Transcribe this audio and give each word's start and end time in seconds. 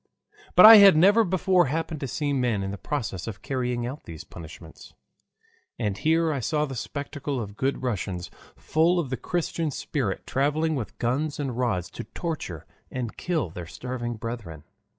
But 0.55 0.65
I 0.65 0.77
had 0.77 0.97
never 0.97 1.23
before 1.23 1.67
happened 1.67 1.99
to 1.99 2.07
see 2.07 2.33
men 2.33 2.63
in 2.63 2.71
the 2.71 2.77
process 2.79 3.27
of 3.27 3.43
carrying 3.43 3.85
out 3.85 4.05
these 4.05 4.23
punishments. 4.23 4.95
And 5.77 5.95
here 5.99 6.33
I 6.33 6.39
saw 6.39 6.65
the 6.65 6.73
spectacle 6.75 7.39
of 7.39 7.55
good 7.55 7.83
Russians 7.83 8.31
full 8.55 8.97
of 8.97 9.11
the 9.11 9.15
Christian 9.17 9.69
spirit 9.69 10.25
traveling 10.25 10.73
with 10.73 10.97
guns 10.97 11.39
and 11.39 11.55
rods 11.55 11.91
to 11.91 12.03
torture 12.03 12.65
and 12.89 13.15
kill 13.15 13.51
their 13.51 13.67
starving 13.67 14.15
brethren. 14.15 14.63